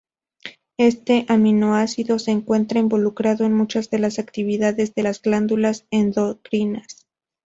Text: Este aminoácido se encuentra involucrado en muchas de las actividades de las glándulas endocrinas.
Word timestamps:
Este 0.79 1.27
aminoácido 1.29 2.17
se 2.17 2.31
encuentra 2.31 2.79
involucrado 2.79 3.45
en 3.45 3.53
muchas 3.53 3.91
de 3.91 3.99
las 3.99 4.17
actividades 4.17 4.95
de 4.95 5.03
las 5.03 5.21
glándulas 5.21 5.85
endocrinas. 5.91 7.05